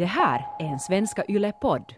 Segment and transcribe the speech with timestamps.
[0.00, 1.94] Det här är en Svenska Yle-podd.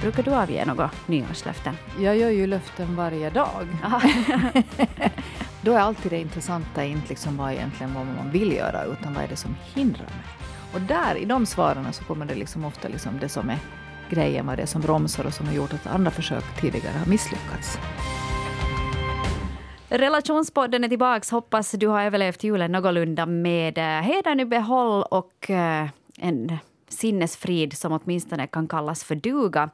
[0.00, 1.74] Brukar du avge några nyårslöften?
[2.00, 3.66] Jag gör ju löften varje dag.
[5.62, 9.24] Då är alltid det intressanta inte liksom vad egentligen vad man vill göra, utan vad
[9.24, 10.24] är det som hindrar mig?
[10.74, 13.58] Och där, i de svaren, så kommer det liksom ofta liksom det som är
[14.10, 17.06] grejen, vad det är som bromsar och som har gjort att andra försök tidigare har
[17.06, 17.78] misslyckats.
[19.88, 21.26] Relationspodden är tillbaka.
[21.30, 25.88] Hoppas du har överlevt julen någorlunda med hedern i behåll och eh,
[26.18, 26.58] en
[26.88, 29.70] sinnesfrid som åtminstone kan kallas för duga.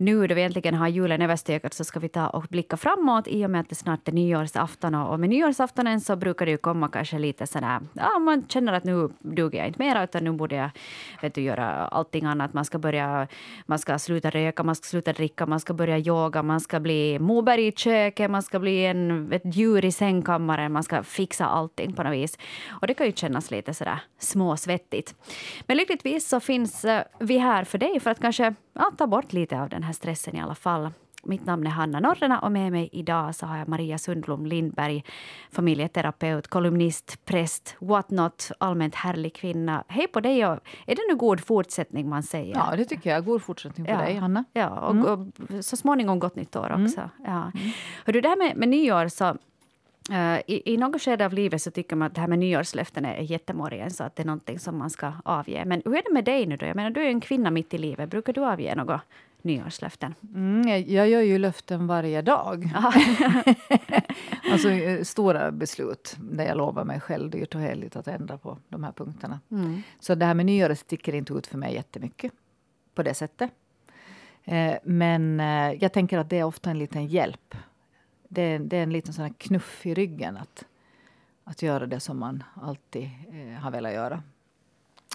[0.00, 3.46] Nu då vi äntligen har julen överstökat så ska vi ta och blicka framåt i
[3.46, 4.94] och med att det snart är nyårsafton.
[4.94, 8.84] Och med nyårsaftonen så brukar det ju komma kanske lite sådär, ja man känner att
[8.84, 10.70] nu duger jag inte mer utan nu borde jag
[11.22, 12.52] vet du, göra allting annat.
[12.52, 13.28] Man ska börja,
[13.66, 17.18] man ska sluta röka, man ska sluta dricka, man ska börja yoga, man ska bli
[17.18, 21.92] Moberg i köket, man ska bli en, ett djur i sängkammaren, man ska fixa allting
[21.92, 22.38] på något vis.
[22.80, 25.14] Och det kan ju kännas lite sådär småsvettigt.
[25.66, 29.32] Men lyckligtvis så finns eh, vi här för dig för att kanske ja, ta bort
[29.32, 30.90] lite av den här stressen i alla fall.
[31.22, 35.04] Mitt namn är Hanna Norrena och med mig idag så har jag Maria Sundblom Lindberg,
[35.50, 39.84] familjeterapeut, kolumnist, präst, what not, allmänt härlig kvinna.
[39.88, 40.46] Hej på dig!
[40.46, 40.52] Och
[40.86, 42.54] är det nu god fortsättning man säger?
[42.54, 43.24] Ja, det tycker jag.
[43.24, 43.98] God fortsättning på ja.
[43.98, 44.44] dig, Hanna.
[44.52, 45.06] Ja, och, mm.
[45.06, 47.00] och, så småningom gott nytt år också.
[47.00, 47.10] Mm.
[47.24, 47.52] Ja.
[47.54, 47.70] Mm.
[48.04, 49.36] Hörru, det här med, med nyår så
[50.10, 53.04] Uh, i, I något skede av livet så tycker man att det här med nyårslöften
[53.04, 55.64] är jättemorgon, så att det är någonting som man ska avge.
[55.64, 56.66] Men hur är det med dig nu då?
[56.66, 58.10] Jag menar, du är en kvinna mitt i livet.
[58.10, 59.00] Brukar du avge något
[59.42, 60.14] nyårslöften?
[60.34, 62.70] Mm, jag gör ju löften varje dag.
[64.52, 68.58] alltså eh, stora beslut där jag lovar mig själv dyrt och heligt att ändra på
[68.68, 69.40] de här punkterna.
[69.50, 69.82] Mm.
[70.00, 72.32] Så det här med nyåret sticker inte ut för mig jättemycket
[72.94, 73.50] på det sättet.
[74.44, 77.54] Eh, men eh, jag tänker att det är ofta en liten hjälp
[78.28, 80.64] det, är, det är en liten sån knuff i ryggen att,
[81.44, 84.22] att göra det som man alltid eh, har velat göra.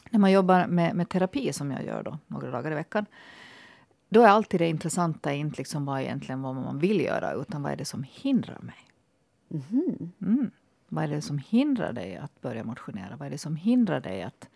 [0.10, 3.06] När man jobbar med, med terapi, som jag gör då, några dagar i veckan
[4.14, 7.72] då är alltid det intressanta inte liksom vad, egentligen vad man vill göra utan vad
[7.72, 8.76] är det som hindrar mig.
[9.52, 10.12] Mm.
[10.22, 10.52] Mm.
[10.88, 13.16] Vad är det som hindrar dig att börja motionera?
[13.16, 14.50] Vad är det som hindrar dig att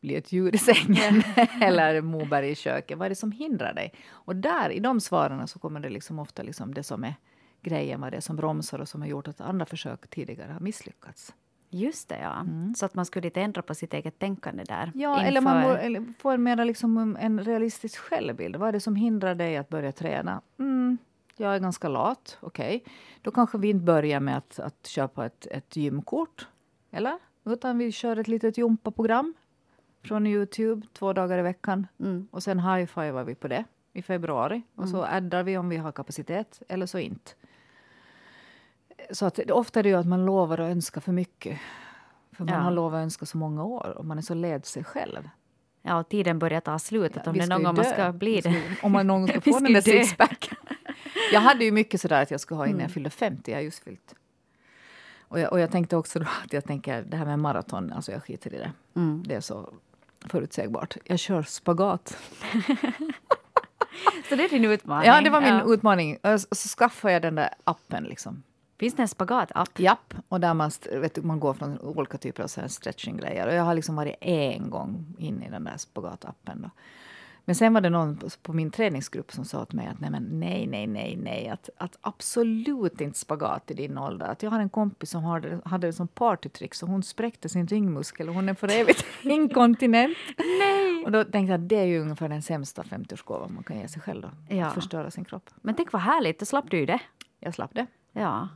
[0.00, 1.22] bli ett djur i sängen
[1.62, 2.98] eller Moberg i köket?
[2.98, 3.92] Vad är det som hindrar dig?
[4.08, 7.14] Och där, i de svaren så kommer det liksom ofta liksom det som är
[7.66, 11.34] grejen vad det som bromsar och som har gjort att andra försök tidigare har misslyckats.
[11.70, 12.40] Just det, ja.
[12.40, 12.74] Mm.
[12.74, 14.92] Så att man skulle lite ändra på sitt eget tänkande där.
[14.94, 15.28] Ja, inför...
[15.28, 18.56] eller man må, eller får mera liksom en realistisk självbild.
[18.56, 20.40] Vad är det som hindrar dig att börja träna?
[20.58, 20.98] Mm,
[21.36, 22.76] jag är ganska lat, okej.
[22.76, 22.92] Okay.
[23.22, 26.48] Då kanske vi inte börjar med att, att köpa ett, ett gymkort.
[26.90, 27.18] Eller?
[27.44, 29.34] Utan vi kör ett litet gympaprogram
[30.02, 31.86] från Youtube två dagar i veckan.
[32.00, 32.28] Mm.
[32.30, 34.62] Och sen high-fivar vi på det i februari.
[34.74, 35.16] Och så mm.
[35.16, 37.30] addar vi om vi har kapacitet, eller så inte.
[39.10, 41.58] Så att, ofta är det ju att man lovar och önskar för mycket.
[42.32, 42.60] För man ja.
[42.60, 45.28] har lovat att önska så många år och man är så led sig själv.
[45.82, 47.12] Ja, och tiden börjar ta slut.
[47.14, 48.62] Ja, om det någon gång man ska bli det.
[48.82, 50.50] Om man någon ska få den där sixpack.
[51.32, 52.82] jag hade ju mycket sådär att jag skulle ha innan mm.
[52.82, 53.52] jag fyllde 50.
[53.52, 54.14] Jag just fyllt.
[55.28, 58.12] Och jag, och jag tänkte också då att jag tänker det här med maraton, alltså
[58.12, 58.72] jag skiter i det.
[58.94, 59.22] Mm.
[59.26, 59.72] Det är så
[60.20, 60.96] förutsägbart.
[61.04, 62.08] Jag kör spagat.
[64.28, 65.08] så det är din utmaning?
[65.08, 65.64] Ja, det var min ja.
[65.74, 66.18] utmaning.
[66.22, 68.42] Och så skaffade jag den där appen liksom.
[68.78, 69.78] Finns det en spagatapp?
[69.78, 73.46] Japp, och där man, vet man går från olika typer av stretchinggrejer.
[73.46, 76.62] Och jag har liksom varit en gång in i den där spagatappen.
[76.62, 76.70] Då.
[77.46, 80.22] Men sen var det någon på min träningsgrupp som sa till mig att nej, men
[80.22, 84.26] nej, nej, nej, nej, att, att absolut inte spagat i din ålder.
[84.26, 87.66] Att jag har en kompis som hade, hade det som partytrick så hon spräckte sin
[87.66, 90.16] ringmuskel och hon är för evigt inkontinent.
[90.36, 91.04] nej!
[91.04, 93.88] Och då tänkte jag att det är ju ungefär den sämsta 50-årsgåvan man kan ge
[93.88, 94.56] sig själv då.
[94.56, 94.66] Ja.
[94.66, 95.50] Att förstöra sin kropp.
[95.56, 97.00] Men tänk vad härligt, då slapp du ju det.
[97.40, 97.86] Jag slapp det.
[98.12, 98.48] Ja.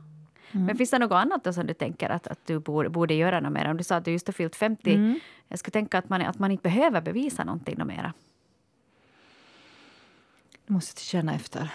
[0.51, 0.65] Mm.
[0.65, 3.39] Men finns det något annat då som du tänker att, att du borde, borde göra
[3.39, 3.69] något mer?
[3.71, 4.93] Om du sa att du just har fyllt 50.
[4.93, 5.19] Mm.
[5.47, 8.13] Jag skulle tänka att man, att man inte behöver bevisa någonting något mera.
[10.67, 11.73] Du måste känna efter.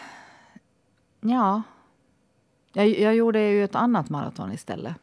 [1.21, 1.63] Ja.
[2.73, 4.97] Jag, jag gjorde ju ett annat maraton istället.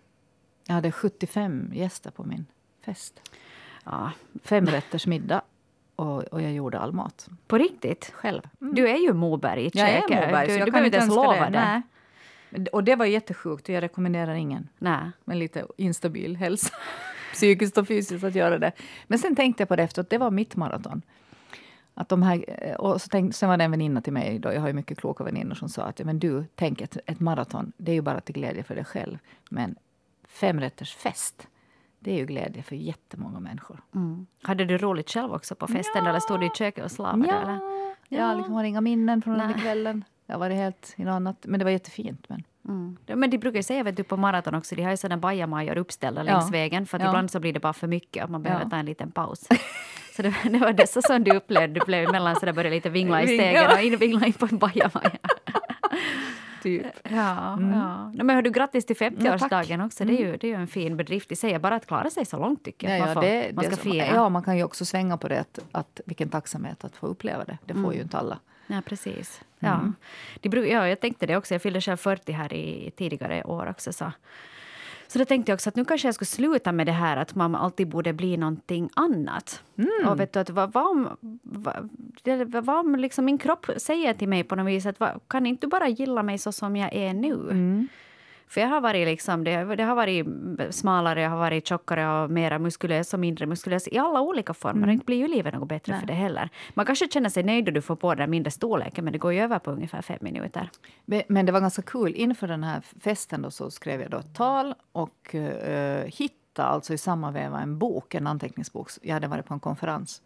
[0.67, 2.45] Jag hade 75 gäster på min
[2.85, 3.21] fest.
[3.83, 4.11] Ja.
[4.43, 5.41] Fem rätters middag.
[5.95, 7.29] Och, och, jag gjorde all mat.
[7.47, 8.11] På riktigt?
[8.13, 8.41] Själv.
[8.61, 8.75] Mm.
[8.75, 9.71] Du är ju Moberg i.
[9.73, 11.49] Jag är Moberg, du, jag du behöver inte ens lova det.
[11.49, 11.81] det.
[12.71, 15.11] Och det var jättesjukt och jag rekommenderar ingen Nej.
[15.25, 16.75] med lite instabil hälsa,
[17.33, 18.71] psykiskt och fysiskt, att göra det.
[19.07, 21.01] Men sen tänkte jag på det efteråt, det var mitt maraton.
[21.93, 22.45] Att de här,
[22.81, 24.97] och så tänkte, sen var det en väninna till mig, då, jag har ju mycket
[24.97, 28.21] kloka väninnor som sa att men du, tänk ett, ett maraton, det är ju bara
[28.21, 29.17] till glädje för dig själv.
[29.49, 29.75] Men
[30.27, 31.47] femrätters fest,
[31.99, 33.81] det är ju glädje för jättemånga människor.
[33.95, 34.25] Mm.
[34.41, 36.09] Hade du roligt själv också på festen ja.
[36.09, 37.27] eller stod du i köket och slavade?
[37.27, 37.59] Ja, eller?
[38.07, 40.03] jag liksom har inga minnen från den kvällen.
[40.33, 42.25] Jag var helt i något annat, men det var jättefint.
[42.29, 42.43] Men.
[42.67, 42.97] Mm.
[43.05, 46.23] Men de brukar säga vet du, på maraton också, de har ju sådana bajamajor uppställda
[46.23, 46.51] längs ja.
[46.51, 47.09] vägen för att ja.
[47.09, 48.69] ibland så blir det bara för mycket och man behöver ja.
[48.69, 49.47] ta en liten paus.
[50.15, 52.75] Så det, det var det så som du upplevde, du blev emellan så där började
[52.75, 55.11] lite vingla i stegen och in, vingla in på en bajamaja.
[56.63, 56.85] Typ.
[57.03, 57.77] Ja, mm.
[58.13, 58.23] ja.
[58.23, 60.05] men hör du, grattis till 50-årsdagen ja, också.
[60.05, 61.59] Det är, ju, det är ju en fin bedrift i sig.
[61.59, 62.99] Bara att klara sig så långt tycker jag.
[62.99, 64.05] Ja, man, får, det, man ska det, fira.
[64.05, 65.39] Ja, man kan ju också svänga på det.
[65.39, 67.57] Att, att vilken tacksamhet att få uppleva det.
[67.65, 67.93] Det får mm.
[67.93, 68.39] ju inte alla.
[68.67, 69.41] Ja, precis.
[69.59, 69.73] Ja.
[69.73, 69.95] Mm.
[70.41, 71.53] Det, ja, jag tänkte det också.
[71.53, 73.93] Jag fyllde själv 40 här i tidigare år också.
[73.93, 74.11] Så
[75.13, 77.35] så då tänkte jag också att nu kanske jag skulle sluta med det här att
[77.35, 79.63] man alltid borde bli någonting annat.
[79.77, 80.09] Mm.
[80.09, 81.89] Och vet du, att vad, vad om, vad,
[82.63, 85.67] vad om liksom min kropp säger till mig på något vis att vad, kan inte
[85.67, 87.33] du bara gilla mig så som jag är nu?
[87.33, 87.87] Mm.
[88.47, 90.25] För jag har varit liksom, det, det, har varit
[90.75, 94.83] smalare, jag har varit tjockare och mer muskulös och mindre muskulös i alla olika former.
[94.83, 94.97] Mm.
[94.97, 95.99] Det blir ju livet något bättre Nej.
[95.99, 96.49] för det heller.
[96.73, 99.33] Man kanske känner sig nöjd då du får på den mindre storleken men det går
[99.33, 100.69] ju över på ungefär fem minuter.
[101.27, 102.15] Men det var ganska kul.
[102.15, 105.41] Inför den här festen då så skrev jag då ett tal och uh,
[106.05, 108.89] hittade alltså i samma veva en bok, en anteckningsbok.
[109.01, 110.21] Jag hade varit på en konferens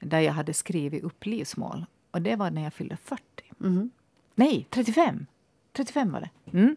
[0.00, 1.86] där jag hade skrivit upp livsmål.
[2.10, 3.22] Och det var när jag fyllde 40.
[3.60, 3.90] Mm.
[4.34, 5.26] Nej, 35!
[5.72, 6.58] 35 var det.
[6.58, 6.76] Mm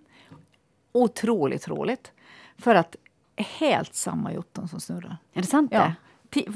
[0.94, 2.12] otroligt roligt.
[2.58, 2.96] För att
[3.38, 5.18] helt samma jotton som snurrar.
[5.34, 5.72] Är det sant?
[5.74, 5.94] Ja.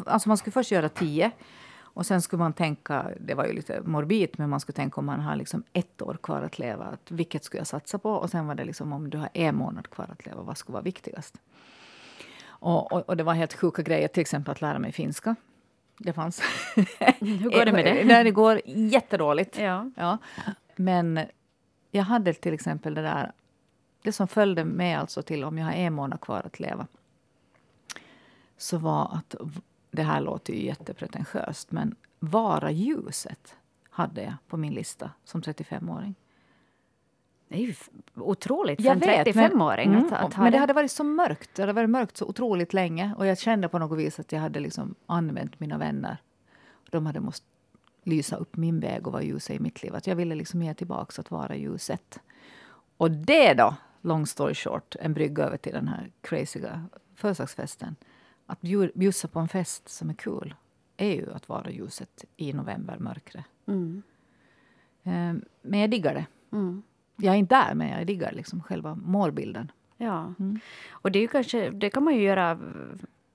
[0.05, 1.31] Alltså man skulle först göra tio.
[1.97, 5.05] Och sen skulle man tänka, det var ju lite morbid, men man skulle tänka om
[5.05, 8.11] man har liksom ett år kvar att leva, att vilket skulle jag satsa på?
[8.11, 10.73] Och sen var det liksom om du har en månad kvar att leva, vad skulle
[10.73, 11.37] vara viktigast?
[12.47, 15.35] Och, och, och det var helt sjuka grejer, till exempel att lära mig finska.
[15.97, 16.41] Det fanns.
[17.19, 18.03] Hur går det med det?
[18.05, 19.59] Nej, det går jättedåligt.
[19.59, 19.91] Ja.
[19.95, 20.17] Ja.
[20.75, 21.19] Men
[21.91, 23.31] jag hade till exempel det där
[24.07, 26.87] det som följde med alltså till om jag har en månad kvar att leva
[28.57, 29.35] så var att,
[29.91, 33.55] det här låter ju jättepretentiöst, men Vara ljuset
[33.89, 36.15] hade jag på min lista som 35-åring.
[37.47, 37.73] Det är ju
[38.15, 41.55] otroligt för en 35-åring att, att ha Men det hade varit så mörkt.
[41.55, 43.13] Det hade varit mörkt så otroligt länge.
[43.17, 46.17] Och jag kände på något vis att jag hade liksom använt mina vänner.
[46.91, 47.45] De hade måste
[48.03, 49.95] lysa upp min väg och vara ljuset i mitt liv.
[49.95, 52.19] Att jag ville liksom ge tillbaka att vara ljuset.
[52.97, 56.85] Och det då long story short, en brygga över till den här crazyga
[57.15, 57.95] födelsedagsfesten.
[58.45, 58.61] Att
[58.93, 60.55] bjussa på en fest som är kul
[60.97, 63.45] är ju att vara ljuset i novembermörkret.
[63.65, 64.03] Mm.
[65.03, 66.25] Um, men jag diggar det.
[66.51, 66.83] Mm.
[67.15, 69.71] Jag är inte där, men jag diggar liksom själva målbilden.
[69.97, 70.33] Ja.
[70.39, 70.59] Mm.
[70.89, 72.59] Och det, är kanske, det kan man ju göra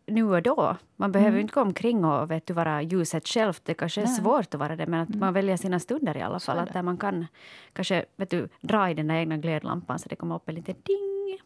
[0.06, 0.76] nu och då.
[0.96, 1.40] Man behöver mm.
[1.40, 3.58] inte gå omkring och vet du, vara ljuset själv.
[3.62, 4.14] Det kanske är Nej.
[4.14, 5.20] svårt att vara det, men att mm.
[5.20, 6.58] man väljer sina stunder i alla fall.
[6.58, 7.26] Att där man kan
[7.72, 10.74] kanske vet du, dra i den där egna glödlampan så det kommer upp en liten
[10.82, 11.38] ding.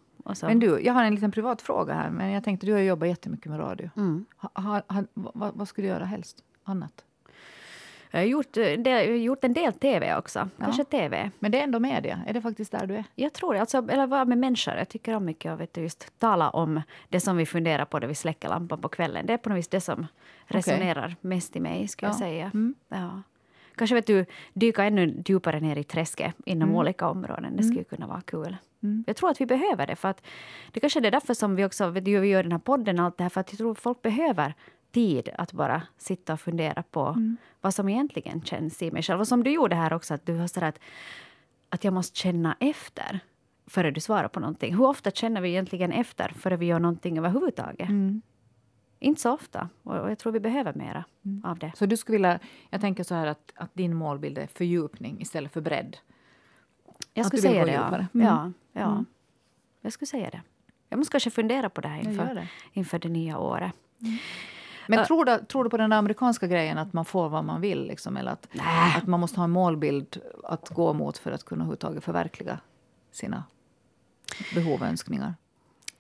[0.43, 2.11] Men du, jag har en liten privat fråga här.
[2.11, 3.91] Men jag tänkte, du har jobbat jättemycket med radio.
[3.97, 4.25] Mm.
[4.37, 6.45] Ha, ha, ha, vad, vad skulle du göra helst?
[6.65, 7.05] Annat?
[8.17, 10.49] Jag har gjort, eh, del, gjort en del tv också.
[10.59, 11.31] Kanske tv.
[11.39, 12.21] Men det är ändå media?
[12.27, 13.05] Är det faktiskt där du är?
[13.15, 13.61] Jag tror det.
[13.61, 14.75] Alltså, eller vara med människor.
[14.75, 18.07] Jag tycker om mycket att vet just tala om det som vi funderar på när
[18.07, 19.27] vi släcker lampan på kvällen.
[19.27, 20.07] Det är på något vis det som
[20.47, 21.17] resonerar okay.
[21.21, 22.13] mest i mig, skulle ja.
[22.13, 22.51] jag säga.
[22.55, 22.75] Mm.
[22.89, 23.23] Ja.
[23.75, 26.81] Kanske vet du, dyka ännu djupare ner i träsket inom mm.
[26.81, 27.57] olika områden.
[27.57, 27.85] Det skulle mm.
[27.85, 28.57] kunna vara kul.
[28.83, 29.05] Mm.
[29.07, 29.97] Jag tror att vi behöver det.
[29.97, 30.23] För att
[30.73, 32.99] det kanske är därför som vi också vi gör den här podden.
[32.99, 34.55] Allt det här, för att jag tror att folk behöver
[34.97, 37.37] tid att bara sitta och fundera på mm.
[37.61, 39.21] vad som egentligen känns i mig själv.
[39.21, 40.79] Och som du gjorde här också, att du har att,
[41.69, 43.21] att jag måste känna efter
[43.67, 44.75] före du svarar på någonting.
[44.75, 47.89] Hur ofta känner vi egentligen efter före vi gör någonting överhuvudtaget?
[47.89, 48.23] Mm.
[48.99, 49.69] Inte så ofta.
[49.83, 51.45] Och jag tror vi behöver mera mm.
[51.45, 51.73] av det.
[51.77, 52.39] Så du skulle vilja,
[52.71, 55.97] jag tänker så här att, att din målbild är fördjupning istället för bredd?
[57.15, 57.97] Jag skulle säga det, ja.
[57.97, 58.09] Mm.
[58.13, 58.93] ja, ja.
[58.93, 59.07] Mm.
[59.81, 60.43] Jag skulle säga det.
[60.89, 62.49] Jag måste kanske fundera på det här inför, det.
[62.73, 63.73] inför det nya året.
[64.01, 64.19] Mm.
[64.89, 67.87] Men tror du, tror du på den amerikanska grejen att man får vad man vill?
[67.87, 68.49] Liksom, eller att,
[68.97, 72.61] att man måste ha en målbild att gå mot för att kunna överhuvudtaget förverkliga
[73.13, 73.45] sina
[74.55, 75.35] behov och önskningar?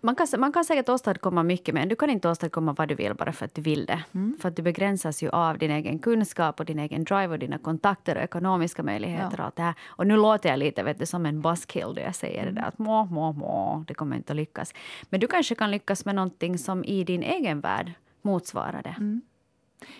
[0.00, 3.14] Man kan, man kan säkert åstadkomma mycket, men du kan inte åstadkomma vad du vill
[3.14, 4.04] bara för att du vill det.
[4.14, 4.36] Mm.
[4.40, 7.58] För att du begränsas ju av din egen kunskap och din egen drive och dina
[7.58, 9.36] kontakter och ekonomiska möjligheter.
[9.36, 9.38] Ja.
[9.38, 9.74] Och, allt det här.
[9.86, 12.54] och nu låter jag lite vet du, som en buskill då jag säger mm.
[12.54, 14.74] det där att må, må, må, det kommer inte att lyckas.
[15.10, 17.92] Men du kanske kan lyckas med någonting som i din egen värld
[18.26, 18.94] motsvara det.
[18.98, 19.20] Mm.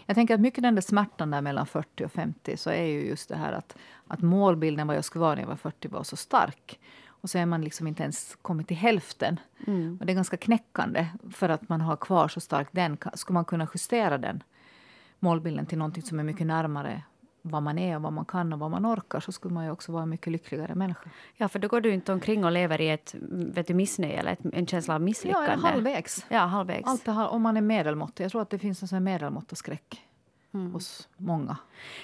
[0.07, 3.07] Jag tänker att mycket den där smärtan där mellan 40 och 50 så är ju
[3.07, 6.03] just det här att, att målbilden vad jag skulle vara när jag var 40 var
[6.03, 6.81] så stark.
[7.07, 9.41] Och så är man liksom inte ens kommit till hälften.
[9.67, 9.97] Mm.
[10.01, 12.99] Och det är ganska knäckande för att man har kvar så starkt den.
[13.15, 14.43] Ska man kunna justera den
[15.19, 17.03] målbilden till någonting som är mycket närmare
[17.51, 19.71] vad man är och vad man kan och vad man orkar så skulle man ju
[19.71, 21.11] också vara en mycket lyckligare människa.
[21.37, 24.33] Ja, för då går du inte omkring och lever i ett vet du, missnöje eller
[24.33, 25.51] ett, en känsla av misslyckande.
[25.63, 26.27] Ja, halvvägs.
[26.29, 26.89] Ja, halvvägs.
[26.89, 28.25] Allt här, om man är medelmåttig.
[28.25, 30.07] Jag tror att det finns en medelmåttaskräck
[30.55, 30.73] mm.
[30.73, 31.57] hos många.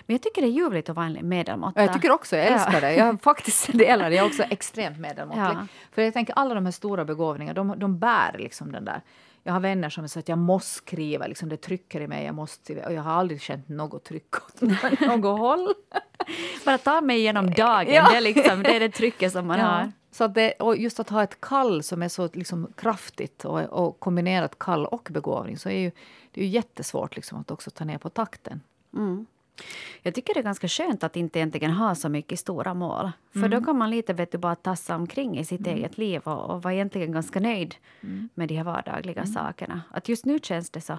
[0.06, 1.82] Men jag tycker det är ljuvligt att vara en medelmåtta.
[1.82, 2.80] Jag tycker också, jag älskar ja.
[2.80, 2.94] det.
[2.94, 4.16] Jag faktiskt delar det.
[4.16, 5.42] Jag är också extremt medelmåttlig.
[5.44, 5.66] Ja.
[5.92, 9.00] För jag tänker alla de här stora begåvningarna, de, de bär liksom den där
[9.42, 12.24] Jag har vänner som säger att jag måste skriva, liksom det trycker i mig.
[12.24, 14.60] Jag, måste, och jag har aldrig känt något tryck åt
[15.00, 15.74] något håll.
[16.64, 18.08] Bara ta mig igenom dagen, ja.
[18.10, 19.64] det, är liksom, det är det trycket som man ja.
[19.64, 19.92] har.
[20.10, 23.60] Så att det, och just att ha ett kall som är så liksom kraftigt och,
[23.60, 25.90] och kombinerat kall och begåvning så är ju,
[26.30, 28.60] det är ju jättesvårt liksom att också ta ner på takten.
[28.94, 29.26] Mm.
[30.02, 33.10] Jag tycker det är ganska skönt att inte egentligen ha så mycket stora mål.
[33.32, 33.50] För mm.
[33.50, 35.76] då kan man lite vet du, bara tassa omkring i sitt mm.
[35.76, 38.28] eget liv och, och vara egentligen ganska nöjd mm.
[38.34, 39.32] med de här vardagliga mm.
[39.32, 39.82] sakerna.
[39.90, 40.98] Att just nu känns det så.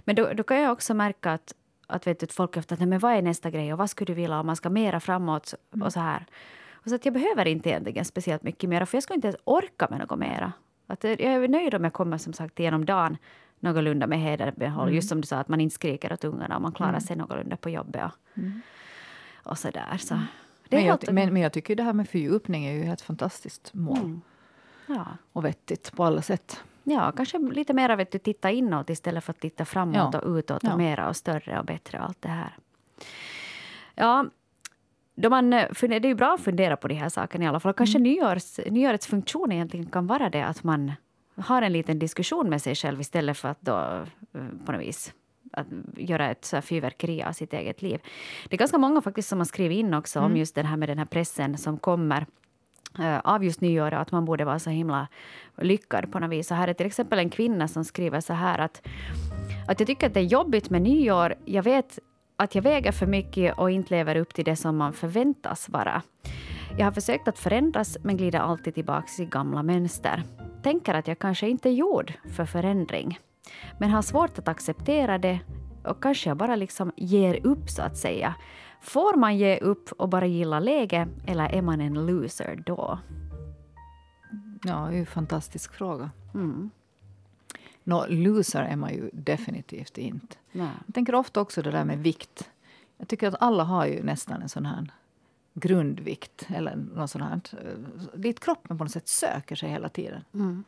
[0.00, 1.54] Men då, då kan jag också märka att,
[1.86, 4.14] att vet du, folk efter att, men vad är nästa grej och vad skulle du
[4.14, 5.86] vilja om man ska mera framåt mm.
[5.86, 6.26] och så här.
[6.72, 9.40] Och så att jag behöver inte egentligen speciellt mycket mer för jag skulle inte ens
[9.44, 10.52] orka med något mera.
[10.86, 13.16] Att jag är nöjd om jag kommer som sagt igenom dagen
[13.60, 14.82] någorlunda med hederbehåll.
[14.82, 14.94] Mm.
[14.94, 17.00] Just som du sa, att man inte skriker åt ungarna och man klarar mm.
[17.00, 18.04] sig någorlunda på jobbet.
[18.04, 18.60] Och, mm.
[19.42, 19.96] och så där.
[19.98, 20.14] Så.
[20.14, 20.26] Mm.
[20.68, 23.98] Men jag, men, men, jag tycker det här med fördjupning är ju ett fantastiskt mål.
[23.98, 24.20] Mm.
[24.86, 25.06] Ja.
[25.32, 26.64] Och vettigt på alla sätt.
[26.82, 30.18] Ja, kanske lite mer vet du, titta inåt istället för att titta framåt ja.
[30.18, 30.76] och utåt och ja.
[30.76, 32.56] mera och större och bättre och allt det här.
[33.94, 34.26] Ja,
[35.14, 37.72] då man, det är ju bra att fundera på de här sakerna i alla fall.
[37.72, 38.12] Kanske mm.
[38.12, 40.92] nyårs, nyårets funktion egentligen kan vara det att man
[41.40, 43.76] har en liten diskussion med sig själv istället för att då
[44.34, 45.14] eh, på något vis
[45.52, 45.66] att
[45.96, 48.00] göra ett så fyrverkeri av sitt eget liv.
[48.48, 50.30] Det är ganska många faktiskt som har skrivit in också mm.
[50.30, 52.26] om just det här med den här pressen som kommer
[52.98, 55.08] uh, av just nyår att man borde vara så himla
[55.58, 56.48] lyckad på något vis.
[56.48, 58.82] Så här är till exempel en kvinna som skriver så här att,
[59.68, 61.34] att jag tycker att det är jobbigt med nyår.
[61.44, 61.98] Jag vet
[62.36, 66.02] att jag väger för mycket och inte lever upp till det som man förväntas vara.
[66.78, 70.24] Jag har försökt att förändras men glider alltid tillbaka i gamla mönster
[70.62, 73.18] tänker att jag kanske inte är gjord för förändring.
[73.78, 75.40] Men har svårt att acceptera det
[75.84, 78.34] och kanske jag bara liksom ger upp så att säga.
[78.80, 82.98] Får man ge upp och bara gilla läge eller är man en loser då?
[84.62, 86.10] Ja, det är en fantastisk fråga.
[86.34, 86.70] Mm.
[87.84, 90.36] No, loser är man ju definitivt inte.
[90.52, 90.68] Nej.
[90.86, 92.50] Jag tänker ofta också det där med vikt.
[92.96, 94.90] Jag tycker att alla har ju nästan en sån här
[95.60, 97.40] grundvikt eller något sånt här.
[98.14, 100.24] Dit kroppen på något sätt söker sig hela tiden.
[100.34, 100.64] Mm.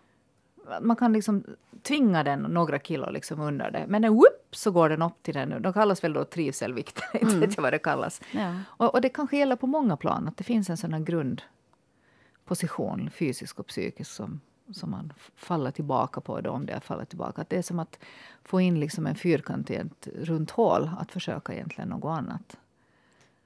[0.81, 1.45] Man kan liksom
[1.83, 3.85] tvinga den några kilo liksom under det.
[3.89, 5.63] Men en whoop så går den upp till den.
[5.63, 7.01] De kallas väl då trivselvikt.
[7.15, 7.41] inte mm.
[7.41, 8.21] vet jag vad det kallas.
[8.33, 8.55] Ja.
[8.67, 10.29] Och, och, det kanske gäller på många plan.
[10.29, 14.41] Att det finns en sån grundposition, fysisk och psykisk, som,
[14.73, 17.43] som man faller tillbaka på då, om det faller tillbaka.
[17.43, 17.99] Att det är som att
[18.45, 20.91] få in liksom en fyrkant i ett runt hål.
[20.99, 22.57] Att försöka egentligen något annat.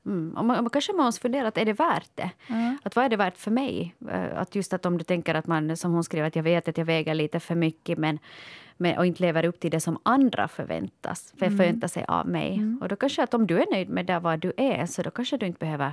[0.07, 0.37] Mm.
[0.37, 2.31] Och man, man kanske måste fundera, att är det värt det?
[2.49, 2.79] Mm.
[2.83, 3.95] Att vad är det värt för mig?
[4.11, 6.69] Eh, att just att om du tänker att man, som hon skriver, att jag vet
[6.69, 8.19] att jag väger lite för mycket men,
[8.77, 11.59] men och inte lever upp till det som andra förväntas, för mm.
[11.59, 12.55] förväntar sig av mig.
[12.55, 12.79] Mm.
[12.83, 15.11] Och då kanske att om du är nöjd med där vad du är, så då
[15.11, 15.93] kanske du inte behöver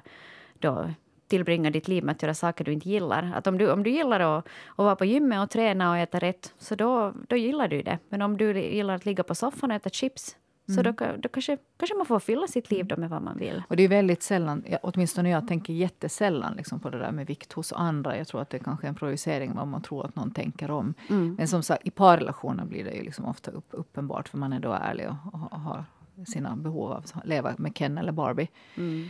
[0.59, 0.89] då
[1.27, 3.31] tillbringa ditt liv med att göra saker du inte gillar.
[3.35, 6.19] Att om du, om du gillar att, att vara på gymmet och träna och äta
[6.19, 7.99] rätt, så då, då gillar du det.
[8.09, 10.95] Men om du gillar att ligga på soffan och äta chips, så mm.
[10.97, 13.63] då, då kanske, kanske man får fylla sitt liv då med vad man vill.
[13.67, 17.53] Och det är väldigt sällan, åtminstone jag tänker jättesällan liksom på det där med vikt
[17.53, 18.17] hos andra.
[18.17, 20.71] Jag tror att det är kanske är en projicering om man tror att någon tänker
[20.71, 20.93] om.
[21.09, 21.35] Mm.
[21.35, 24.59] Men som sagt, i parrelationer blir det ju liksom ofta upp, uppenbart för man är
[24.59, 25.85] då ärlig och, och har
[26.27, 28.47] sina behov av att leva med Ken eller Barbie.
[28.75, 29.09] Mm.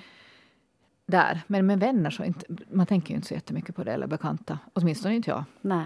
[1.06, 1.42] Där.
[1.48, 4.60] Men med vänner så inte, man tänker ju inte så jättemycket på det, eller bekanta.
[4.74, 5.44] Åtminstone inte jag.
[5.62, 5.86] Nej.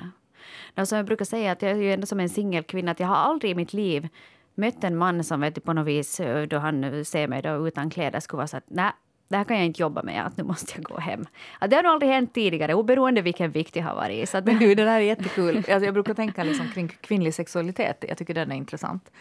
[0.75, 3.15] Alltså jag brukar säga att jag är ju ändå som en singelkvinna, att jag har
[3.15, 4.09] aldrig i mitt liv
[4.57, 7.67] mött en man som vet, på något vis, eh, då han eh, ser mig då
[7.67, 8.91] utan kläder, skulle vara så att nej,
[9.27, 11.25] det här kan jag inte jobba med, att nu måste jag gå hem.
[11.59, 14.25] Att det har nog aldrig hänt tidigare, oberoende vilken vikt jag har varit i.
[14.25, 15.57] Så Men du, det där är jättekul.
[15.57, 19.11] Alltså jag brukar tänka liksom kring kvinnlig sexualitet, jag tycker den är intressant.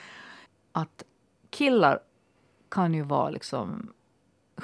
[0.73, 1.03] Att
[1.51, 2.01] killar
[2.69, 3.93] kan ju vara liksom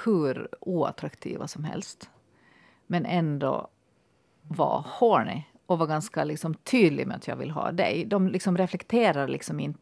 [0.05, 2.11] hur oattraktiva som helst.
[2.87, 3.69] Men ändå
[4.43, 8.05] vara horny och vara ganska liksom tydlig med att jag vill ha dig.
[8.05, 9.79] De liksom reflekterar liksom inte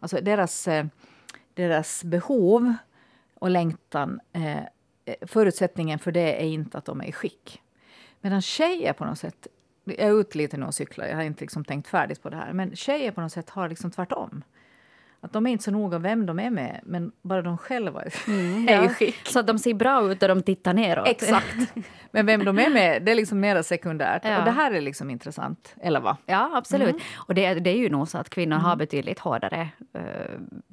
[0.00, 0.86] Alltså deras, eh,
[1.54, 2.74] deras behov
[3.34, 4.64] och längtan, eh, eh,
[5.22, 7.62] förutsättningen för det är inte att de är i skick.
[8.20, 9.46] Medan tjejer på något sätt,
[9.84, 12.36] jag är ute lite nu och cyklar, jag har inte liksom tänkt färdigt på det
[12.36, 14.44] här, men tjejer på något sätt har liksom tvärtom.
[15.26, 18.68] Att de är inte så noga vem de är med, men bara de själva mm,
[18.68, 19.26] är i skick.
[19.28, 21.08] Så att de ser bra ut och de tittar neråt.
[21.08, 21.56] Exakt.
[22.10, 24.24] Men vem de är med, det är liksom mer sekundärt.
[24.24, 24.38] Ja.
[24.38, 26.16] Och det här är liksom intressant, eller vad?
[26.26, 26.88] Ja, absolut.
[26.88, 27.02] Mm.
[27.14, 28.64] Och det, det är ju nog så att kvinnor mm.
[28.64, 30.02] har betydligt hårdare uh,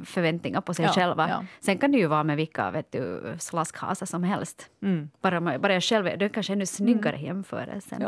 [0.06, 1.30] förväntningar på sig ja, själva.
[1.30, 1.46] Ja.
[1.60, 4.70] Sen kan det ju vara med vilka vet du, slaskhasar som helst.
[4.82, 5.10] Mm.
[5.22, 7.26] Bara, bara jag själv, det är kanske ännu snyggare mm.
[7.26, 8.04] jämförelsen.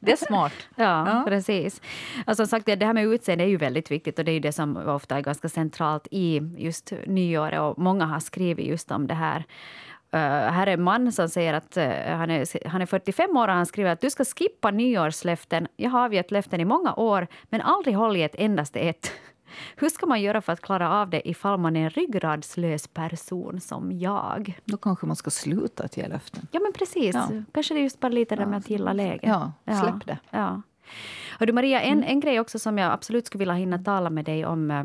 [0.00, 0.52] Det är smart.
[0.76, 1.80] ja, ja, precis.
[2.26, 4.40] Alltså, som sagt, det här med utseende är ju väldigt viktigt och det är ju
[4.40, 9.06] det som ofta är ganska centralt i just nyåret och många har skrivit just om
[9.06, 9.44] det här.
[10.50, 13.54] här är en man som säger att uh, han, är, han är 45 år och
[13.54, 15.68] han skriver att du ska skippa nyårslöften.
[15.76, 19.12] Jag har avgett löften i många år, men aldrig hållit ett endaste ett.
[19.76, 23.60] Hur ska man göra för att klara av det ifall man är en ryggradslös person
[23.60, 24.58] som jag?
[24.64, 26.46] Då kanske man ska sluta att ge löften.
[26.52, 27.14] Ja, men precis.
[27.14, 27.28] Ja.
[27.52, 29.22] Kanske det är just bara lite det med att gilla läget.
[29.22, 30.18] Ja, släpp det.
[30.30, 30.62] Ja.
[31.38, 34.24] Hör du Maria, en, en grej också som jag absolut skulle vilja hinna tala med
[34.24, 34.84] dig om eh,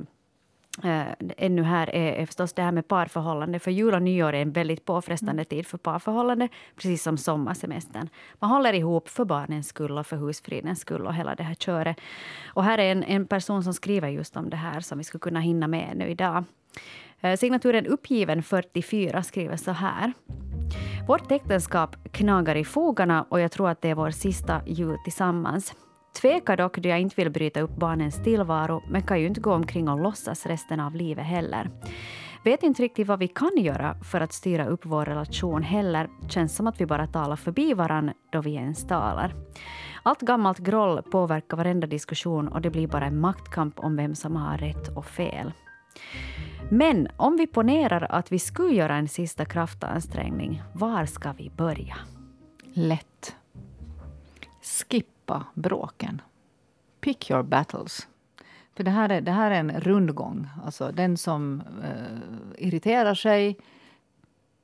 [0.83, 1.01] äh,
[1.37, 3.59] ännu här är, är förstås det här med parförhållande.
[3.59, 8.09] För jul och nyår är en väldigt påfrestande tid för parförhållande, precis som sommarsemestern.
[8.39, 11.97] Man håller ihop för barnens skull och för husfridens skull och hela det här köret.
[12.53, 15.19] Och här är en, en person som skriver just om det här som vi skulle
[15.19, 16.43] kunna hinna med nu idag.
[17.21, 20.13] Äh, signaturen Uppgiven 44 skriver så här.
[21.07, 25.73] Vårt äktenskap knagar i fogarna och jag tror att det är vår sista jul tillsammans.
[26.13, 29.53] Tvekar dock då jag inte vill bryta upp barnens tillvaro men kan ju inte gå
[29.53, 31.71] omkring och låtsas resten av livet heller.
[32.43, 36.09] Vet inte riktigt vad vi kan göra för att styra upp vår relation heller.
[36.29, 39.35] Känns som att vi bara talar förbi varann då vi ens talar.
[40.03, 44.35] Allt gammalt groll påverkar varenda diskussion och det blir bara en maktkamp om vem som
[44.35, 45.51] har rätt och fel.
[46.69, 51.95] Men om vi ponerar att vi skulle göra en sista kraftansträngning, var ska vi börja?
[52.73, 53.35] Lätt.
[54.61, 56.21] Skip skippa bråken.
[57.01, 58.07] Pick your battles.
[58.75, 60.47] För det här är, det här är en rundgång.
[60.65, 63.57] Alltså den som eh, irriterar sig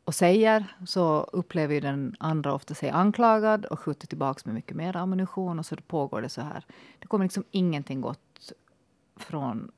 [0.06, 4.96] och säger så upplever den andra ofta sig anklagad och skjuter tillbaka med mycket mer
[4.96, 6.64] ammunition och så pågår det så här.
[7.00, 8.52] Det kommer liksom ingenting gott
[9.16, 9.72] från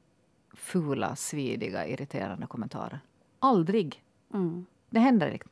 [0.53, 3.00] fula, svidiga, irriterande kommentarer.
[3.39, 4.03] Aldrig.
[4.34, 4.65] Mm.
[4.89, 5.48] Det händer inte.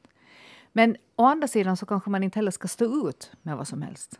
[0.73, 3.81] Men å andra sidan så kanske man inte heller ska stå ut med vad som
[3.81, 4.19] helst.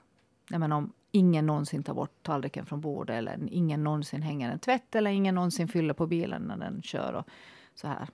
[0.49, 4.95] Jag om ingen någonsin tar bort tallriken från bordet eller ingen någonsin hänger en tvätt
[4.95, 7.13] eller ingen någonsin fyller på bilen när den kör.
[7.13, 7.27] Och
[7.75, 8.07] så här.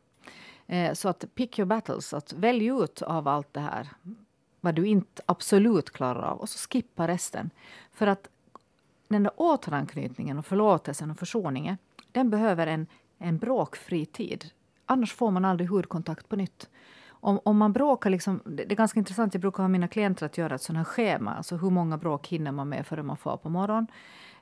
[0.67, 2.13] Eh, så att pick your battles.
[2.13, 3.89] Att välj ut av allt det här
[4.63, 7.49] vad du inte absolut klarar av och så skippa resten.
[7.91, 8.29] För att
[9.07, 11.77] den där återanknytningen och förlåtelsen och försoningen
[12.11, 14.45] den behöver en, en bråkfri tid.
[14.85, 16.69] Annars får man aldrig hudkontakt på nytt
[17.23, 20.25] om, om man bråkar, liksom, det det är ganska intressant, jag brukar ha mina klienter
[20.25, 21.33] att göra ett sånt här schema.
[21.33, 23.87] Alltså hur många bråk hinner man med före man får på morgonen.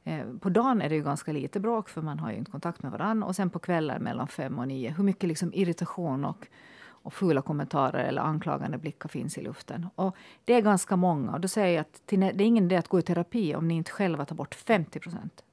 [0.03, 2.83] Eh, på dagen är det ju ganska lite bråk för man har ju inte kontakt
[2.83, 3.27] med varandra.
[3.27, 6.47] Och sen på kvällen mellan fem och nio, hur mycket liksom irritation och,
[6.83, 9.87] och fula kommentarer eller anklagande blickar finns i luften.
[9.95, 11.31] Och det är ganska många.
[11.31, 13.73] Och då säger jag att det är ingen idé att gå i terapi om ni
[13.73, 15.43] inte själva tar bort 50 procent.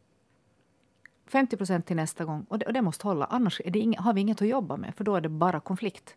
[1.27, 2.47] 50 procent till nästa gång.
[2.49, 4.77] Och det, och det måste hålla, annars är det inga, har vi inget att jobba
[4.77, 6.17] med för då är det bara konflikt.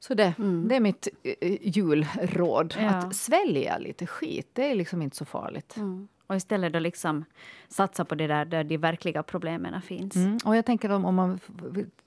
[0.00, 0.68] Så det, mm.
[0.68, 1.08] det är mitt
[1.42, 2.74] uh, julråd.
[2.78, 2.88] Ja.
[2.88, 5.76] Att svälja lite skit, det är liksom inte så farligt.
[5.76, 6.08] Mm.
[6.26, 7.24] Och istället då liksom
[7.68, 10.16] satsa på det där, där de verkliga problemen finns.
[10.16, 10.38] Mm.
[10.44, 11.40] Och jag tänker om, om man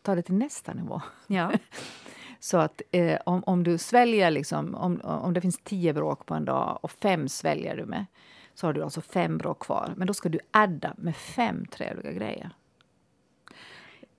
[0.01, 1.01] tar det till nästa nivå.
[1.27, 1.51] Ja.
[2.39, 6.33] så att eh, om, om du sväljer, liksom, om, om det finns tio bråk på
[6.33, 8.05] en dag och fem sväljer du med
[8.53, 9.93] så har du alltså fem bråk kvar.
[9.97, 12.49] Men då ska du adda med fem trevliga grejer.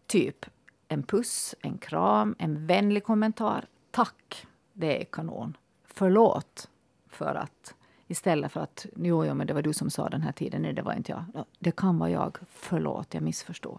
[0.06, 0.46] Typ
[0.92, 3.64] en puss, en kram, en vänlig kommentar.
[3.90, 5.57] Tack, det är kanon.
[5.85, 6.68] Förlåt
[7.09, 7.74] för att
[8.07, 10.72] istället för att jo, jo, men det var du som sa den här tiden, nej
[10.72, 11.44] det var inte jag.
[11.59, 13.78] Det kan vara jag, förlåt, jag missförstod.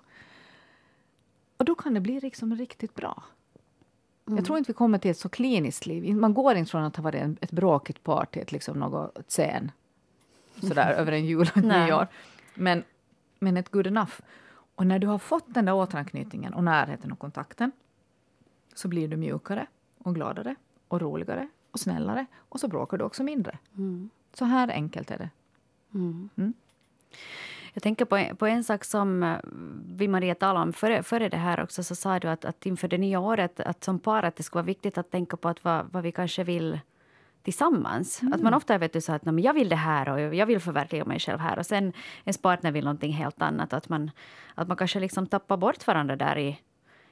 [1.57, 3.23] Och då kan det bli liksom riktigt bra.
[4.27, 4.37] Mm.
[4.37, 6.15] Jag tror inte vi kommer till ett så kliniskt liv.
[6.15, 9.71] Man går inte från att ha varit ett bråkigt par till ett liksom något sen.
[10.61, 12.07] Sådär över en jul och ett nyår.
[12.55, 12.83] Men,
[13.39, 14.13] men ett good enough.
[14.75, 17.71] Och när du har fått den där återanknytningen och närheten och kontakten
[18.73, 20.55] så blir du mjukare och gladare
[20.87, 23.57] och roligare och snällare och så bråkar du också mindre.
[23.77, 24.09] Mm.
[24.33, 25.29] Så här enkelt är det.
[25.93, 26.29] Mm.
[26.35, 26.53] Mm.
[27.73, 29.37] Jag tänker på en, på en sak som eh,
[29.95, 31.83] vi Maria talade om före, före det här också.
[31.83, 34.59] Så sa du att, att inför det nya året, att som par, att det skulle
[34.59, 36.79] vara viktigt att tänka på att vad, vad vi kanske vill
[37.43, 38.21] tillsammans.
[38.21, 38.33] Mm.
[38.33, 41.05] Att man ofta vet du, så att jag vill det här och jag vill förverkliga
[41.05, 41.93] mig själv här och sen
[42.25, 43.73] ens partner vill någonting helt annat.
[43.73, 44.11] Att man,
[44.55, 46.59] att man kanske liksom tappar bort varandra där i,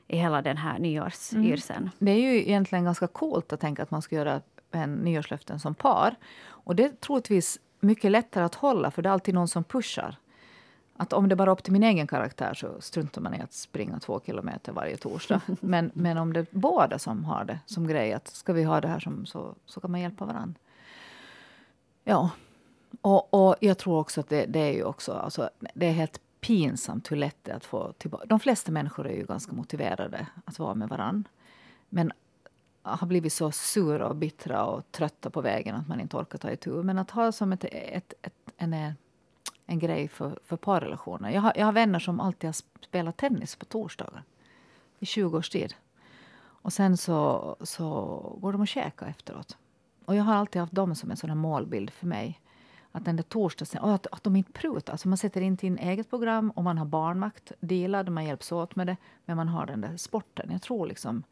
[0.07, 1.79] i hela den här nyårsyrseln.
[1.79, 1.91] Mm.
[1.97, 4.41] Det är ju egentligen ganska coolt att tänka att man ska göra
[4.71, 6.15] en nyårslöften som par.
[6.43, 10.17] Och det är troligtvis mycket lättare att hålla för det är alltid någon som pushar
[11.01, 13.53] att om det bara är upp till min egen karaktär så struntar man i att
[13.53, 15.41] springa två kilometer varje torsdag.
[15.61, 18.81] Men, men om det är båda som har det som grej, att ska vi ha
[18.81, 20.59] det här som, så, så kan man hjälpa varandra.
[22.03, 22.29] Ja,
[23.01, 26.21] och, och jag tror också att det, det är ju också, alltså, det är helt
[26.41, 28.25] pinsamt hur lätt det är att få tillbaka.
[28.25, 31.29] De flesta människor är ju ganska motiverade att vara med varandra.
[31.89, 32.11] Men
[32.81, 36.51] har blivit så sura och bittra och trötta på vägen att man inte orkar ta
[36.51, 36.83] itu.
[36.83, 38.73] Men att ha som ett, ett, ett, en
[39.71, 41.29] en grej för, för parrelationer.
[41.29, 44.23] Jag har, jag har vänner som alltid har spelat tennis på torsdagar
[44.99, 45.73] i 20 års tid.
[46.37, 47.87] Och sen så, så
[48.41, 49.57] går de och käkar efteråt.
[50.05, 52.39] Och jag har alltid haft dem som en sån målbild för mig.
[52.91, 54.93] Att den där torsdagen, att, att de inte prutar.
[54.93, 58.75] Alltså man sätter in sin eget program och man har barnmakt delad, man hjälps åt
[58.75, 58.97] med det.
[59.25, 60.49] Men man har den där sporten.
[60.51, 61.23] Jag tror liksom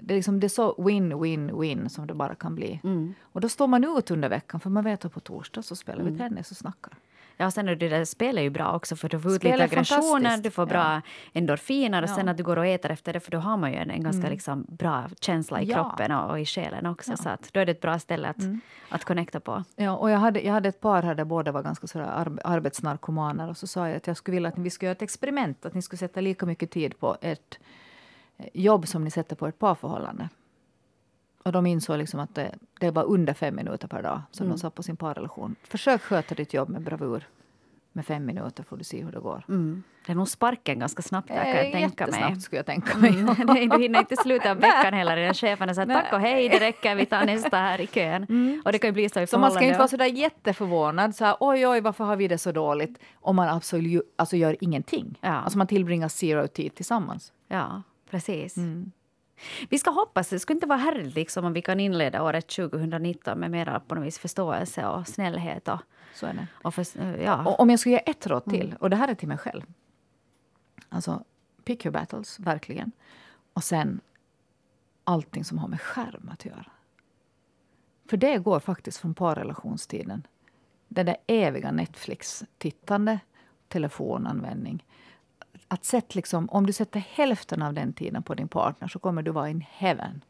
[0.00, 2.80] det är, liksom, det är så win-win-win som det bara kan bli.
[2.84, 3.14] Mm.
[3.22, 6.00] Och då står man ut under veckan för man vet att på torsdag så spelar
[6.00, 6.12] mm.
[6.12, 6.98] vi tennis och snackar.
[7.36, 9.64] Ja, och sen är det där spelet ju bra också för du får ut lite
[9.64, 11.00] aggressioner, du får bra ja.
[11.32, 12.14] endorfiner och ja.
[12.14, 14.02] sen att du går och äter efter det för då har man ju en, en
[14.02, 14.32] ganska mm.
[14.32, 15.74] liksom, bra känsla i ja.
[15.74, 17.16] kroppen och, och, i själen också.
[17.16, 18.60] Så att då är det ett bra ställe att, mm.
[18.88, 19.64] att connecta på.
[19.76, 22.38] Ja, och jag hade, jag hade ett par här där båda var ganska sådär ar
[22.44, 25.66] arbetsnarkomaner och så sa jag att jag skulle vilja att vi skulle göra ett experiment,
[25.66, 27.58] att ni skulle sätta lika mycket tid på ert
[28.52, 30.28] jobb som ni sätter på ert parförhållande.
[31.42, 34.56] Och de insåg liksom att det, det var under fem minuter per dag som mm.
[34.56, 35.56] de sa på sin parrelation.
[35.62, 37.28] Försök sköta ditt jobb med bravur.
[37.94, 39.44] Med fem minuter får du se hur det går.
[39.48, 39.82] Mm.
[40.06, 42.14] Det är nog sparken ganska snabbt där, kan jag eh, tänka mig.
[42.14, 43.10] Jättesnabbt skulle jag tänka mig.
[43.10, 43.34] Mm.
[43.70, 47.06] du hinner inte sluta veckan heller innan cheferna säger tack och hej, det räcker, vi
[47.06, 48.26] tar nästa här i kön.
[48.28, 48.62] Mm.
[48.64, 51.14] Och det kan ju bli så i Så man ska inte vara så där jätteförvånad,
[51.14, 54.56] så här, oj oj varför har vi det så dåligt, om man absolut, alltså gör
[54.60, 55.18] ingenting.
[55.20, 55.28] Ja.
[55.28, 57.32] Alltså man tillbringar zero tid tillsammans.
[57.48, 58.56] Ja, precis.
[58.56, 58.92] Mm.
[59.68, 63.38] Vi ska hoppas, det skulle inte vara härligt liksom, om vi kan inleda året 2019
[63.38, 65.68] med mera på något vis förståelse och snällhet.
[65.68, 65.80] Och,
[66.14, 66.46] Så är det.
[66.62, 66.86] Och för,
[67.22, 67.44] ja.
[67.44, 68.76] och om jag skulle ge ett råd till, mm.
[68.76, 69.62] och det här är till mig själv.
[70.88, 71.24] Alltså,
[71.64, 72.92] pick your battles, verkligen.
[73.52, 74.00] Och sen
[75.04, 76.66] allting som har med skärm att göra.
[78.08, 80.26] För det går faktiskt från parrelationstiden.
[80.88, 83.20] Det där eviga Netflix-tittande,
[83.68, 84.84] telefonanvändning
[85.72, 89.22] att sätt liksom, om du sätter hälften av den tiden på din partner så kommer
[89.22, 90.24] du vara in heaven.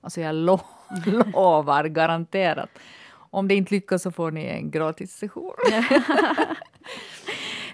[0.00, 0.60] Alltså jag lo
[1.32, 2.70] lovar garanterat.
[3.10, 5.52] Om det inte lyckas så får ni en gratis session.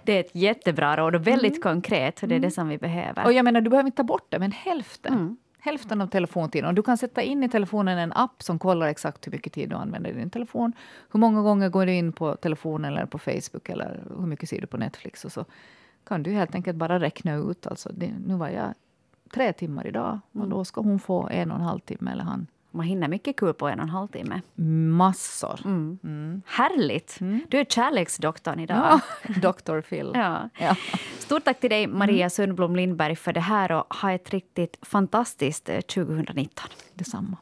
[0.05, 1.63] det är ett jättebra råd och väldigt mm.
[1.63, 2.17] konkret.
[2.17, 2.51] Det är det mm.
[2.51, 3.25] som vi behöver.
[3.25, 5.15] Och jag menar, du behöver inte ta bort det, men hälften.
[5.15, 5.37] Mm.
[5.59, 6.69] Hälften av telefontiden.
[6.69, 9.69] Och du kan sätta in i telefonen en app som kollar exakt hur mycket tid
[9.69, 10.73] du använder din telefon.
[11.13, 14.61] Hur många gånger går du in på telefonen eller på Facebook eller hur mycket ser
[14.61, 15.25] du på Netflix.
[15.25, 15.45] Och så
[16.05, 17.67] kan du helt enkelt bara räkna ut.
[17.67, 18.75] Alltså, det, nu var jag
[19.35, 20.51] tre timmar idag och mm.
[20.51, 22.47] då ska hon få en och en halv timme eller han.
[22.71, 24.41] Man hinner mycket kul på en och en halv timme.
[24.97, 25.61] Massor.
[25.65, 25.99] Mm.
[26.05, 26.43] Mm.
[26.47, 27.21] Härligt!
[27.21, 27.41] Mm.
[27.49, 28.77] Du är kärleksdoktorn idag.
[28.77, 29.01] Ja,
[29.53, 29.81] Dr.
[29.81, 30.11] Phil.
[30.15, 30.49] ja.
[30.59, 30.77] ja.
[31.19, 32.31] Stort tack till dig, Maria mm.
[32.31, 36.65] Sundblom Lindberg, för det här och ha ett riktigt fantastiskt 2019.
[36.71, 37.37] Eh, Detsamma.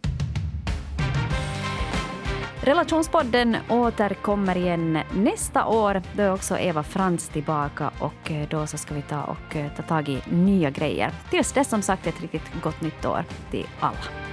[2.64, 6.03] Relationspodden återkommer igen nästa år.
[6.16, 9.72] Då är också Eva Frans tillbaka och eh, då så ska vi ta och eh,
[9.77, 11.11] ta tag i nya grejer.
[11.31, 14.32] Tills dess som sagt ett riktigt gott nytt år till alla.